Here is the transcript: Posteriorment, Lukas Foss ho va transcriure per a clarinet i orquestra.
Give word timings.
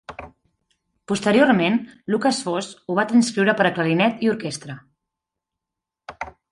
Posteriorment, 1.11 1.77
Lukas 2.15 2.41
Foss 2.47 2.71
ho 2.93 2.97
va 3.01 3.07
transcriure 3.13 3.57
per 3.61 3.69
a 3.71 3.75
clarinet 3.77 4.27
i 4.29 4.35
orquestra. 4.35 4.83